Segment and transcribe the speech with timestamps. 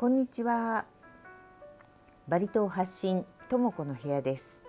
[0.00, 0.86] こんにちは。
[2.26, 4.64] バリ島発信ともこの部屋です。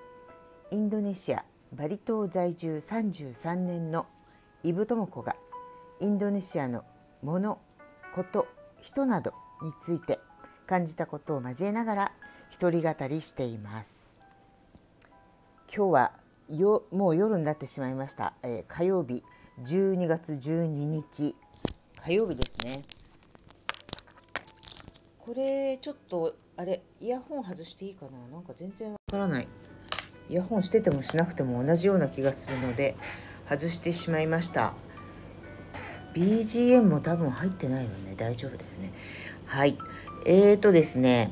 [0.71, 4.07] インドネシアバリ島在住33年の
[4.61, 5.37] イブともこが
[6.01, 6.83] インドネシアの
[7.23, 7.61] もの、
[8.13, 8.45] こと、
[8.81, 10.19] 人などについて
[10.67, 12.11] 感じたことを交えながら
[12.51, 14.19] 一人語りしています。
[15.73, 16.11] 今日は
[16.49, 19.23] よもう夜になってしまいました、えー、火曜日
[19.63, 21.37] 12月12日。
[22.03, 23.00] 火曜日ですね。
[25.23, 28.11] これちょっとあれイヤホン外していいかな？
[28.35, 29.47] なんか全然わからない。
[30.29, 32.95] イヤホンしててもしなくても同じような気がするので
[33.47, 34.73] 外してしまいました。
[36.15, 38.15] BGM も多分入ってないよね。
[38.17, 38.93] 大丈夫だよね。
[39.45, 39.77] はい。
[40.25, 41.31] えーとですね。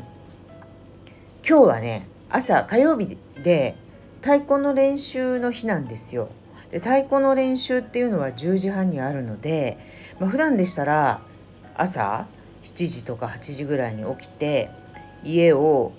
[1.47, 3.75] 今日はね朝火曜日で
[4.21, 6.30] 太鼓の練習の日なんですよ。
[6.69, 9.80] で太鼓の練習っていうのは10時半にあるので、
[10.19, 11.22] まあ、普段でしたら
[11.73, 12.28] 朝
[12.75, 14.70] 7時とか8時ぐらいに起きて
[15.23, 15.94] 家を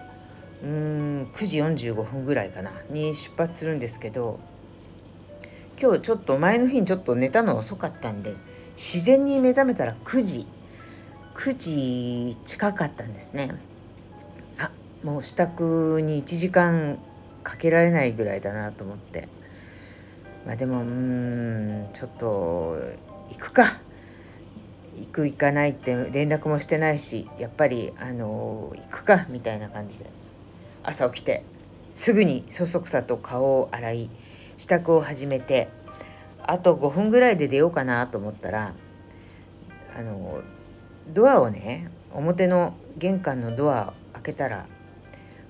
[0.63, 4.39] うーん9時45分ぐらいかなに出発するんですけど
[5.81, 8.35] 今日ちょっと前の日にちょっと寝たの遅かったんで
[8.77, 10.47] 自然に目覚めたら9時
[11.35, 13.55] 9時近かったんですね。
[14.59, 14.71] あ
[15.03, 16.99] もう支度に1時間
[17.43, 19.29] かけられないぐらいだなと思って。
[20.47, 22.77] まあでもうんちょっと
[23.31, 23.80] 行くか。
[25.01, 30.21] 行く行かないって連絡もしてないしやっぱりあの行くかみたいな感じで。
[30.83, 31.43] 朝起きて
[31.93, 34.11] すぐにそそくさと顔を洗い
[34.57, 35.69] 支度を始めて
[36.43, 38.75] あと5分ぐらいで出ようかなと思ったら
[39.97, 40.41] あの
[41.09, 44.67] ドアをね表の玄関のドアを開けたら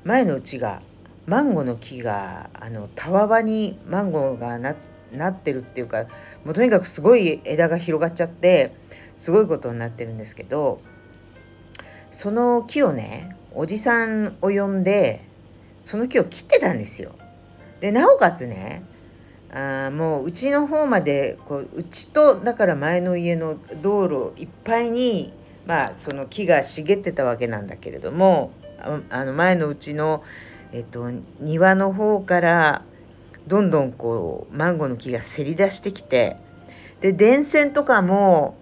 [0.05, 0.83] 前のうちが
[1.27, 6.07] マンゴーの木があのたわわにマンゴーがなってるっていうか
[6.45, 8.75] もうとにかくすごい枝が広がっちゃって
[9.21, 10.81] すごいことになってるんですけど
[12.11, 15.21] その木をねおじさんを呼んで
[15.85, 17.13] その木を切ってたんですよ。
[17.81, 18.83] でなおかつね
[19.53, 25.35] あもううちの方までこううちとだから前の家の道路いっぱいに
[25.67, 28.53] まあその木が茂ってたわけなんだけれども
[29.11, 30.25] あの前のうちの、
[30.73, 31.11] えっと、
[31.41, 32.83] 庭の方から
[33.47, 36.39] どんどんこうマンゴーの木がせり出してきて
[37.03, 38.57] で電線とかも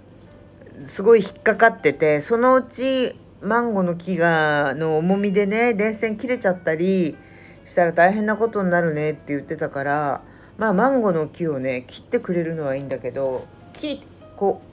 [0.87, 7.17] すごい引っかかっててそのうちマンゴーの木がの重みでね電線切れちゃったり
[7.65, 10.23] したら大変なことになるねって言ってたから
[10.57, 14.03] まあマンゴーの木をね切ってくれるのはいいんだけど木
[14.37, 14.69] こう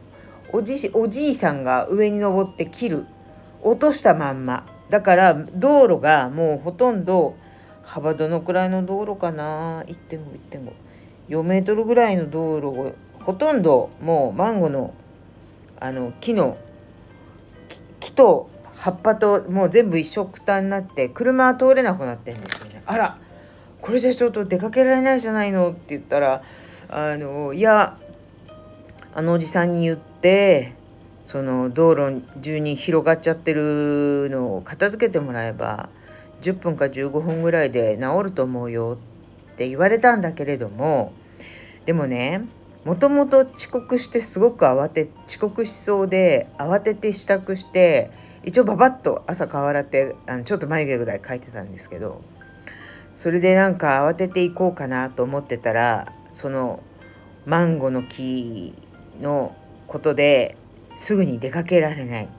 [0.57, 3.05] おじおじいさんが上に登って切る。
[3.61, 4.65] 落としたまんま。
[4.89, 7.35] だから道路がもうほとんど
[7.83, 14.93] 幅どのくらいの道路かな？1.51.54メートルぐらいの道路をほとんどもうマンゴーの
[15.79, 16.57] あの木の
[17.99, 22.81] 木と葉っぱともう全部一緒くたになって車は通れなくなってんですよね。
[22.85, 23.17] あら
[23.81, 26.43] これじゃちょっと出かけられないじゃないのって言ったら
[26.89, 27.97] あのいや
[29.13, 30.73] あのおじさんに言って
[31.27, 35.89] その道路中に広がっちゃってるのを片付けてもらえば
[36.41, 38.97] 10分か15分ぐらいで治ると思うよ
[39.53, 41.13] って言われたんだけれども
[41.85, 42.45] でもね
[42.85, 48.11] もともと遅刻してすごく慌て遅刻しそうで慌てて支度して
[48.43, 52.21] 一応ババッと朝顔洗ってあのちょっと眉毛ぐらい描いてたんですけど
[53.15, 56.83] それでなんか慌てていこうかなと思ってたらその
[57.47, 58.75] マンゴーの木
[59.19, 59.55] の
[59.87, 60.55] ことで
[60.95, 62.29] すぐに出かけられない、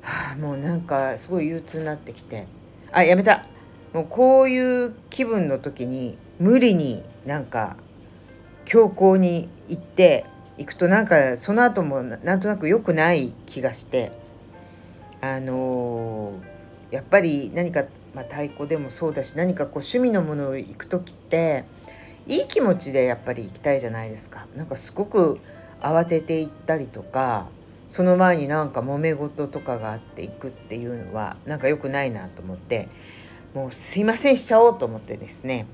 [0.00, 2.46] はあ、もうなんかすごい憂鬱になってきて。
[2.90, 3.46] あやめた。
[3.94, 7.76] もうこういう気分の時に無理になんか
[8.64, 10.24] 強行に行って
[10.58, 14.12] 行くとなんかその後もなんとなく良くない気がして
[15.20, 17.84] あのー、やっぱり何か、
[18.14, 21.64] まあ、太鼓でもそうだし何かこう趣味のものを行く時って
[22.26, 24.46] いい気持ちでやっぱり行きたいじゃないですか。
[24.56, 25.40] なんかすごく
[25.80, 27.46] 慌てて行ったりとか
[27.88, 32.88] その前になんか揉め事とかがあって行くっていうのはなんか良くないなと思って
[33.54, 35.66] もうすいませんしちゃおうと思ってですね、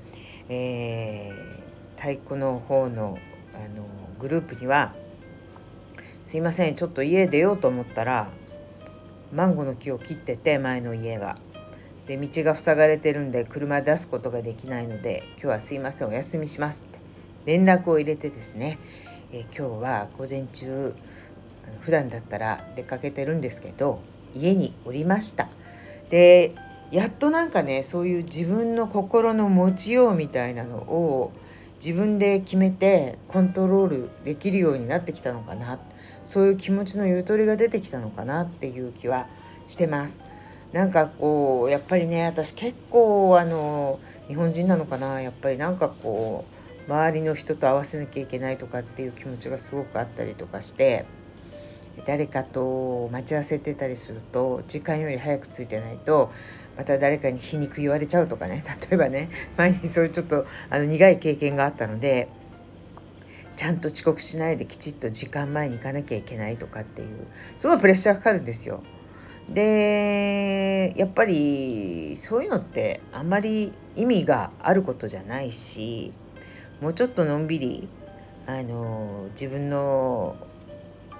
[0.49, 1.58] えー、
[1.99, 3.19] 太鼓の方の
[3.53, 3.85] あの
[4.19, 4.95] グループには
[6.23, 8.29] 「すいませんちょっと家出ようと思ったら
[9.33, 11.37] マンゴーの木を切ってて前の家が。
[12.07, 16.97] で道が塞がれてるんで車出すことができないので今日はすいませんお休みしますって
[17.45, 18.79] 連絡を入れてですね、
[19.31, 20.95] え、今日は午前中
[21.81, 23.99] 普段だったら出かけてるんですけど
[24.33, 25.49] 家におりました
[26.09, 26.55] で
[26.89, 31.31] やっとなんかねそういう自分の心の持ちようみたいなのを
[31.83, 35.79] 自分で決めてコントロールできるようになってきたのかな。
[36.25, 39.27] そういう気持ちのゆとりが出てきたのかなっていう気は
[39.67, 40.23] してます。
[40.73, 45.21] なんかこうやっぱりね私結構あの日本人なのかな。
[45.21, 46.45] やっぱりなんかこ
[46.87, 51.05] う周りの人と合わせなきゃいけないとかっていう気持ちがすごくあったりとかして
[52.05, 56.31] 誰かと待ち合わせてたりすると時間より早く着いてないと
[56.79, 62.29] また誰かに皮肉言われちゃうとかね 例えばね前にそういうちょっとあの苦い経験があったので
[63.57, 67.09] ちゃんと遅刻しないできちっと時間前に行かなきゃいけないとかっていう
[67.57, 68.81] すごいプレッシャーかかるんですよ。
[69.49, 76.13] でやっぱりそういうのってあんまり意味があることじゃないし
[76.79, 77.89] もうちょっとのんびり
[78.45, 80.37] あの自分の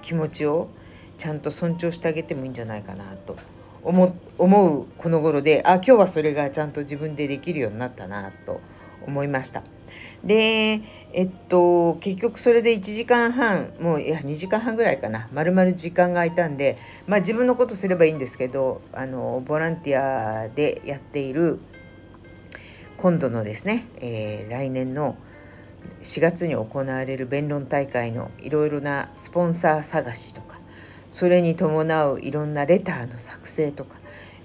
[0.04, 0.70] 気持ちを
[1.18, 3.36] ちゃんと尊重してあげてもいいんじゃないかなと
[3.84, 8.62] 思うこの頃であ今日はそれがちゃんと自分でできるようになったなと
[9.06, 9.64] 思いました。
[10.24, 10.81] で
[11.14, 16.78] えっと結局それで1時間半もういや2時間半ぐらいかなまるまる時間が空いたんで
[17.08, 21.60] まあ自分のことすればいいんですけどあのボランティアでやっている
[22.98, 25.16] 今度のですね、えー、来年の
[26.04, 30.59] 4月に行われる弁論大会のいろいろなスポンサー探しとか
[31.10, 33.98] それに伴ういろんなレターの作成とか、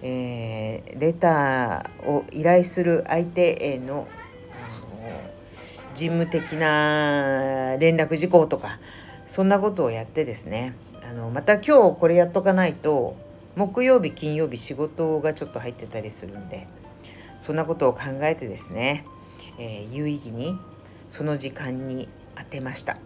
[0.03, 4.09] えー、レターを依頼する相手への
[5.95, 8.81] 事務的な連絡事項とか
[9.27, 10.75] そんなことをやってですね
[11.09, 13.17] あのまた今日これやっとかないと
[13.57, 16.67] 木曜日金曜日仕事がちょっと入ってたりするんで
[17.39, 19.05] そんなことを考えてですね、
[19.59, 20.59] えー、有意義に
[21.09, 22.97] その時間に当てました。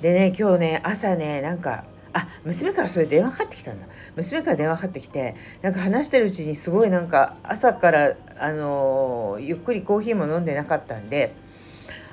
[0.00, 1.84] でね今日ね朝ねなんか
[2.14, 3.86] あ娘からそれ電話かかってきたんだ。
[4.16, 11.34] 娘から電話かかってきてなんか話してるうちにすごいなんか朝からあのゆっくりコーヒーも飲んでなかったんで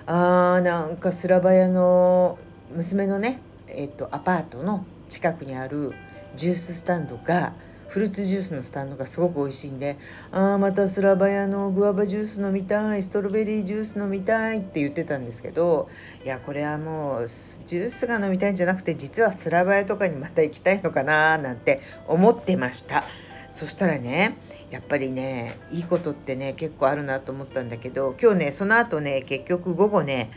[0.08, 2.40] あーなんかスラバヤの
[2.76, 5.94] 娘のね、えっと、アパートの近くにある
[6.36, 7.54] ジューススタンドが
[7.92, 9.98] フルーツジュースのスタンドがすごく美味しいんで
[10.32, 15.90] 「ああまたスラバヤのグアバジュース飲みたいストロベリージュース飲みたい」って言ってたんですけど
[16.24, 23.04] いやこれはもうジュースが飲みたいんじゃなくて実はスラバヤとかにまた行きたいのかななんて思ってました
[23.52, 24.38] そしたらね
[24.70, 30.32] やっぱりねいいことってね結構あるなと思ったんだけど今日ねその後ね結局午後ね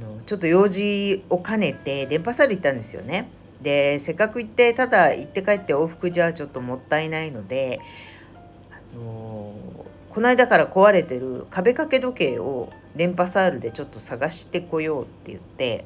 [0.00, 3.39] あのちょっと用事を兼ねて電波サル行ったんですよね。
[3.62, 7.80] でせっかく行ってただ行って帰って往復じゃちょっともったいないので、
[8.70, 15.84] あのー、この間から壊れてる壁掛け時計を電波サールでちょっと探してこようって言って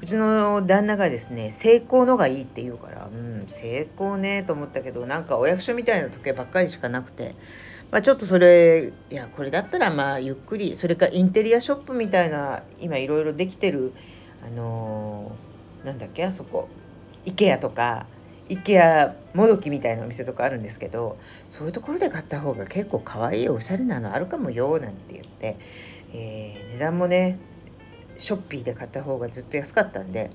[0.00, 7.34] うちの旦那がですね成功のがいいって言うからうん成功ねと思ったけどなんかお役所みたいな時計ばっかりしかなくて。
[7.90, 13.92] まあ、ちょっとそれいやこれだったらまあゆっくりそれかインテリアショップみたいな今いろいろできてる
[14.46, 16.68] あのー、なんだっけあそこ
[17.34, 18.06] IKEA とか
[18.48, 21.18] IKEA もどきみたいなお店とかあるんですけど
[21.48, 25.56] そういうところで買った方が結構可愛いおしゃれなのあるかもよなんて言って、
[26.12, 27.38] えー、値段もね
[28.18, 30.30] ショッピーで買った方がずっと安かったんで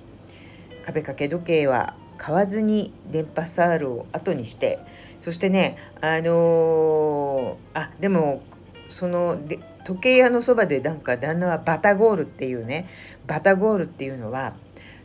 [0.86, 4.80] 壁掛け時計は買わずに電波サールを後にして
[5.20, 8.44] そしてねあのー、あでも
[8.90, 12.90] そので時計屋のそばでなんか旦那はバタゴールっていうね
[13.28, 14.54] バタゴールっていうのは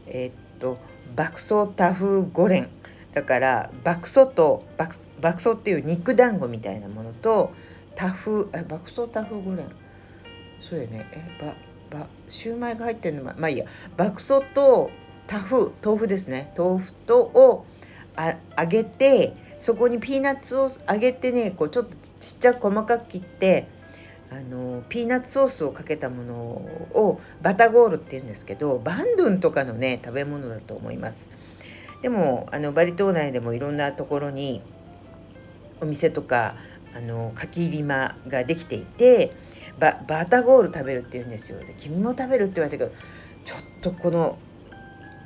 [0.06, 0.78] えー、っと
[1.16, 2.68] 爆走タフゴレン
[3.12, 7.52] だから爆走と爆爆走っていう肉団子みたいなものと
[7.96, 9.66] タフえ爆走タフゴレン
[10.60, 11.06] そうやね。
[11.12, 11.54] え
[11.90, 13.24] ばばシューマイが入ってるの？
[13.24, 13.66] ままあいいや。
[13.96, 14.90] 爆走と
[15.26, 16.52] タフ豆腐ですね。
[16.56, 17.66] 豆腐とを
[18.14, 21.90] あ揚げてそこにピーナッツを揚げてねこうちょっと
[22.20, 23.66] ちっちゃく細かく切って
[24.30, 31.28] あのピーナッツソースをかけたものをバタゴールっていうんですけどバンドゥンとかのね食べ物だと思います
[32.02, 34.62] でもあのバリ島内でもいろんなところに
[35.80, 36.54] お店とか
[36.94, 39.32] あのかき入り間ができていて
[39.78, 42.96] ババタゴール食べるっていうんですよで君も食べるって言われたけど
[43.44, 44.38] ちょっとこの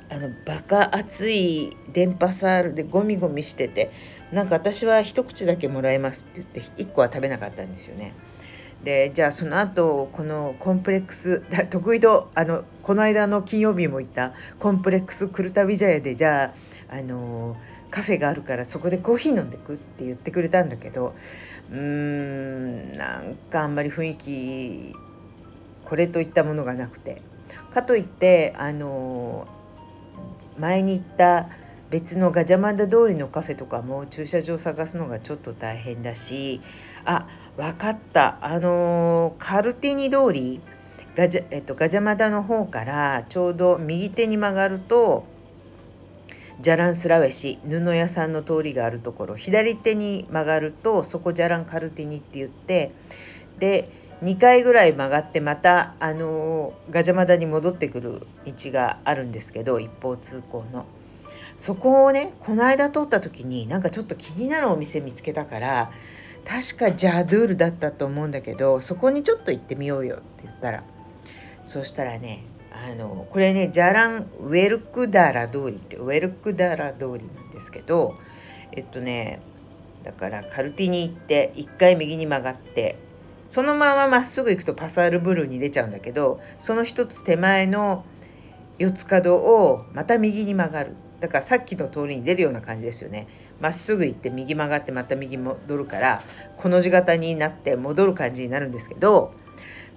[0.09, 3.91] あのバカ熱い電波サールでゴミゴミしてて
[4.31, 8.13] なんか私は一口だけもらえますって言って1個は食べなかったんですよね。
[8.85, 16.53] でじゃあその後このコンプレックス 得意とあのこの間の金曜日も言ったコンプレックスクルタビジャヤでじゃ
[16.89, 17.57] ああの
[17.91, 21.13] カフェがあるからそこでコーヒー飲んでくって言ってくれたんだけど
[21.71, 24.93] うーんなんかあんまり雰囲気
[25.83, 27.21] これといったものがなくて。
[27.75, 29.47] かといってあの
[30.57, 31.49] 前に行った
[31.89, 36.61] 別のガジャマンダ通りのカフェとかも駐車場探すのがちょっと大変だし
[37.05, 40.61] あ分かったあのー、カルティニ通り
[41.15, 45.25] ガジャ,、えっと、ガジャマダの方からちょうど右手に曲がると
[46.59, 52.91] ジャランスラウェシ布屋さんの通りがあるところ左手に曲がるとそこジャランカルティニって言って
[53.59, 53.89] で
[54.23, 60.85] 2回ぐらい曲がってまたあのガジャマダに戻ってくる道があるんですけど一方通行の。
[61.57, 65.91] そこをねこの間通った時になんかちょっと気になるお店見つけたから
[66.45, 70.83] 確かジャドゥールだったと思うんだけどそこにちょっと行ってみようよって言ったら。
[71.65, 78.15] そしたらねあのこれねジャランウェルクダラ通りってウェルクダラ通りなんですけど
[78.71, 79.41] えっとね
[80.03, 82.97] だからカルティに行って1回右に曲がって
[83.49, 88.05] そのまままっすぐ行くとパサールブルーに出ちゃうんだけどその一つ手前の
[88.77, 90.95] 四つ角をまた右に曲がる。
[91.25, 93.27] だからさっきの通りに出るような感じですよね
[93.59, 96.21] まっすぐ行って右曲がってまた右戻るから
[96.55, 99.33] この字型になって戻る感じになるんですけど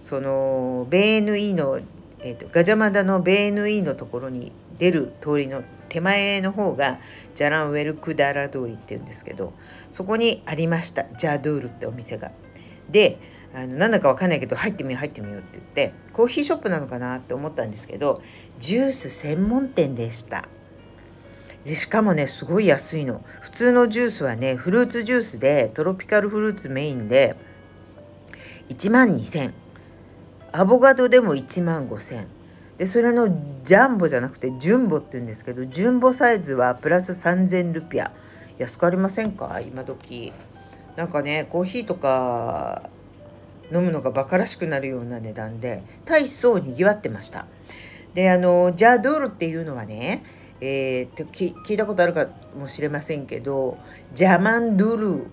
[0.00, 1.80] そのベーヌイの
[2.20, 6.98] えーと、ガジャマダのベーヌイのところに出る通りの手前の方が
[7.36, 9.52] ジャランウェルクダラ通りっていうんですけど
[9.92, 12.32] そこにありましたジャドゥールってお店が。
[12.90, 13.20] で
[13.54, 18.20] あのなんだか分かんないけど入ってみよう入ってみようって言ってコーヒーショップなのかなって思ったんですけど
[18.58, 20.48] ジュース専門店でした。
[21.68, 23.22] でしかもねすごい安いの。
[23.42, 27.36] 普通のジュースはねフルーツジュースでトロピカルフルーツメインで
[28.70, 29.52] 1万2000
[30.50, 32.26] アボカドでも1万5,000
[32.78, 33.28] でそれの
[33.64, 38.12] ジャンボじゃなくてジュンボって言うんですけどジュンボサイズはプラス3,000ルピア。
[38.56, 39.60] 安くありませんか？
[39.60, 40.32] 今時。
[40.96, 42.88] なんかねコーヒーとか
[43.70, 47.44] 飲むのがバカらしくなるような値段で大層にぎわってました。
[48.14, 50.24] であのジャドールっていうのはね
[50.60, 53.78] えー、聞いたことあるかもしれませんけど
[54.14, 55.26] ジャマンドゥル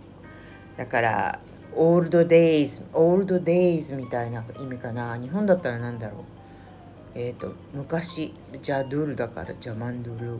[0.77, 1.39] だから
[1.73, 5.17] オールドデイズオールドデイズみたいな意味かな。
[5.17, 6.21] 日本だったら何だろう。
[7.15, 10.37] えっ、ー、と昔ジャドゥルだからジャマンドゥル、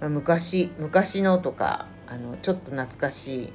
[0.00, 3.52] まあ、昔昔のとかあのちょっと懐かしい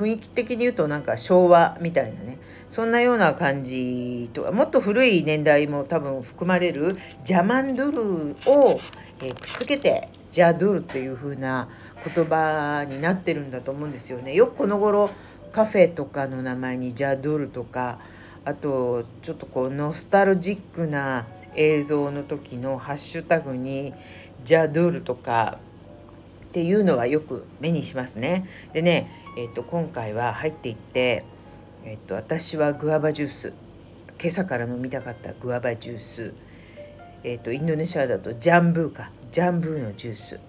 [0.00, 2.38] 雰囲気的に言うとなんか昭和みたいなね
[2.70, 8.80] そんなような感じとかもっと古い年代も多分含まれるジャマンドゥルを、
[9.20, 11.68] えー、くっつけてジャドゥルっていう風な
[12.14, 14.32] 言葉になってるんだと思うんですよね。
[14.32, 15.10] よくこの頃
[15.52, 17.98] カフェとかの名前にジャドゥルとか
[18.44, 21.26] あとちょっとこうノスタルジックな
[21.56, 23.92] 映像の時のハッシュタグに
[24.44, 25.58] ジャドゥルとか
[26.50, 28.48] っていうのはよく目にしますね。
[28.72, 31.24] でね、えー、と今回は入っていって、
[31.84, 33.52] えー、と私はグアバジュース
[34.20, 36.34] 今朝から飲みたかったグアバジュース、
[37.22, 40.40] えー、とインドネシアだとジャンブーかジャンブーのジュース、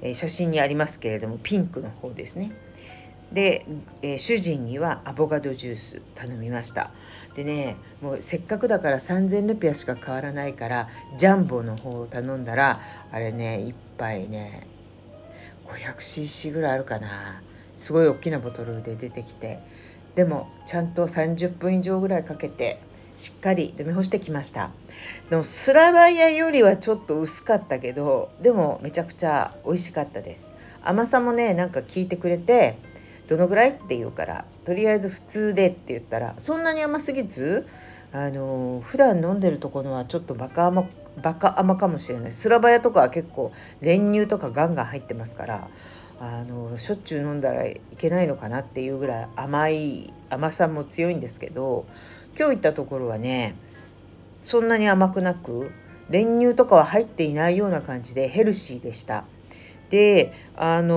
[0.00, 2.52] えー、写真にありますけれどもピンクの方ですね。
[3.32, 3.66] で、
[4.02, 6.90] えー、主人にはアボカドジュース頼みました
[7.34, 10.88] でねもうせっかくだから3,000ルピアしか変わらないから
[11.18, 14.66] ジャンボの方を頼んだらあれね1杯ね
[15.66, 17.42] 500cc ぐらいあるかな
[17.74, 19.58] すごい大きなボトルで出てきて
[20.14, 22.80] でもちゃんと30分以上ぐらいかけて
[23.16, 24.70] しっかり飲み干してきました。
[25.30, 30.50] でもスラバイアよりはちょっと薄かったけどでもめちゃくちゃ美味しかったです。
[30.82, 32.76] 甘さもねなんか効いてくれて
[33.28, 37.66] どのぐらいって言うからとりあえず普通でって言ったらそんなに甘すぎず
[38.12, 40.88] あの普段飲んでるところはちょっとバカ甘
[41.22, 42.32] バカ甘かもしれない。
[42.32, 45.68] スラバヤとかは結構練乳とかガンガン入ってますから
[46.26, 51.86] あのしょっちゅう飲んだらいけないのかなっていうぐらい甘い甘さも強いんですけど
[52.36, 53.56] 今日行ったところはね
[54.42, 55.70] そんなに甘くなく
[56.08, 59.24] 練乳とかは入っていないような感じでヘルシーでした。
[59.90, 60.96] であの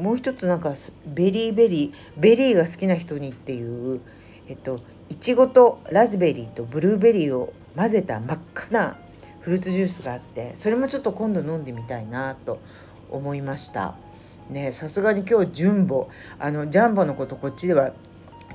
[0.00, 0.74] ー、もう一つなんか
[1.06, 4.00] ベリーベリーベリーが好きな人にっていう
[4.48, 8.96] えっといちごとラズベリーとブルーベリーを混ぜた真っ赤な
[9.40, 12.60] フルーツジュースがあってそれもちょっと今度飲んでみたいなと
[13.10, 13.94] 思いました
[14.48, 17.92] ねさすがに今日ジュンボあのジャンボのことこっちでは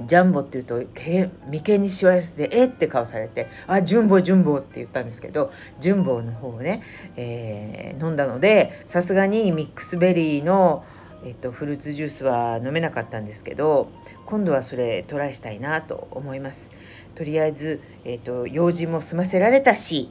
[0.05, 1.29] ジャンボって言うと眉
[1.61, 6.81] 間にしわ寄せて「えっ?」て顔されて「あジュンボジュンボ」って言ったんですけどジュンボの方をね、
[7.15, 10.83] えー、飲んだのでさすがにミックスベリーの、
[11.23, 13.87] えっと、フルーツジュースは飲めなかったんですけど
[14.25, 16.73] 今度はそれトライしたいなと思います。
[17.13, 20.09] とりあえず、えっと、用事も済ませられたし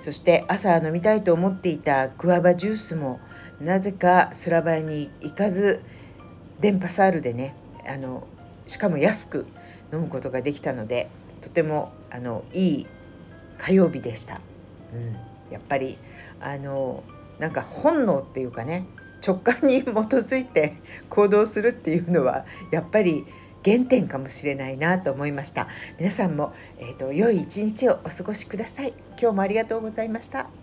[0.00, 3.20] そして朝飲みたいと思っていたグアバジュースも
[3.60, 5.82] なぜかスラバヤに行かず
[6.60, 7.54] 電波サールでね
[7.86, 8.26] あの
[8.66, 9.46] しかも安く
[9.92, 12.86] 飲むことができたのでとてもあのいい
[13.58, 14.40] 火曜日でした。
[14.92, 15.98] うん、やっぱり
[16.40, 17.04] あの
[17.38, 18.86] なんか本能っていうかね
[19.26, 20.76] 直感に基づいて
[21.10, 23.24] 行動するっていうのはやっぱり
[23.64, 25.68] 原点かもしれないなと思いました。
[25.98, 28.94] 皆さんも、えーと、良い一日をお過ごしください。
[29.20, 30.59] 今日もありがとうございました。